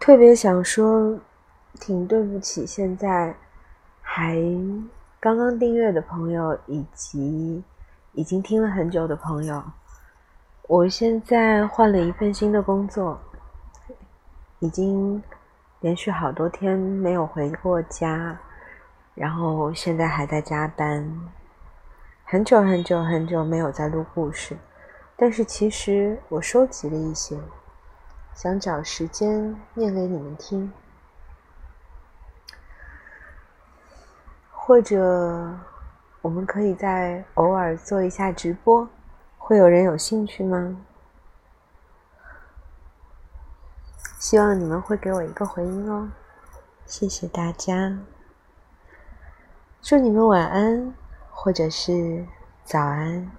[0.00, 1.20] 特别想说，
[1.78, 3.36] 挺对不起现在
[4.00, 4.34] 还
[5.20, 7.62] 刚刚订阅的朋友，以及
[8.12, 9.62] 已经听了很久的朋友。
[10.66, 13.20] 我现在换了一份新的工作，
[14.60, 15.22] 已经
[15.80, 18.38] 连续好多天没有回过家，
[19.14, 21.06] 然后现在还在加班，
[22.24, 24.56] 很久很久很久没有在录故事，
[25.14, 27.36] 但是其实我收集了一些，
[28.34, 30.72] 想找时间念给你们听，
[34.50, 35.58] 或者
[36.22, 38.88] 我们可以再偶尔做一下直播。
[39.36, 40.76] 会有人有兴趣吗？
[44.18, 46.10] 希望你们会给我一个回音哦，
[46.86, 47.98] 谢谢大家，
[49.82, 50.94] 祝你们晚安，
[51.30, 52.26] 或者是
[52.64, 53.30] 早安。